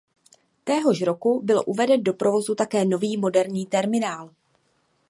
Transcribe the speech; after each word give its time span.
Téhož 0.63 1.01
roku 1.01 1.41
byl 1.43 1.63
uveden 1.65 2.03
do 2.03 2.13
provozu 2.13 2.55
také 2.55 2.85
nový 2.85 3.17
moderní 3.17 3.65
terminál. 3.65 4.29